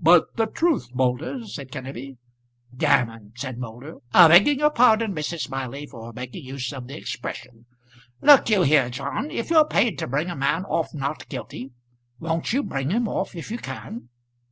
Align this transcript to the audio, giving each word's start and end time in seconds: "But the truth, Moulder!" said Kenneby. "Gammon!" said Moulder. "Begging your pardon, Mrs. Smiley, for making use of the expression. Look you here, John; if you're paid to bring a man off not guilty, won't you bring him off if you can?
"But 0.00 0.36
the 0.36 0.46
truth, 0.46 0.88
Moulder!" 0.92 1.44
said 1.46 1.70
Kenneby. 1.70 2.16
"Gammon!" 2.78 3.32
said 3.36 3.58
Moulder. 3.58 3.98
"Begging 4.12 4.58
your 4.58 4.72
pardon, 4.72 5.14
Mrs. 5.14 5.42
Smiley, 5.42 5.86
for 5.86 6.12
making 6.12 6.42
use 6.44 6.72
of 6.72 6.88
the 6.88 6.96
expression. 6.96 7.66
Look 8.20 8.50
you 8.50 8.62
here, 8.62 8.90
John; 8.90 9.30
if 9.30 9.50
you're 9.50 9.64
paid 9.64 10.00
to 10.00 10.08
bring 10.08 10.28
a 10.30 10.34
man 10.34 10.64
off 10.64 10.92
not 10.92 11.28
guilty, 11.28 11.70
won't 12.18 12.52
you 12.52 12.64
bring 12.64 12.90
him 12.90 13.06
off 13.06 13.36
if 13.36 13.52
you 13.52 13.58
can? 13.58 14.08